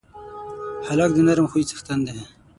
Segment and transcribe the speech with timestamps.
[0.87, 2.19] هلک د نرم خوی څښتن دی.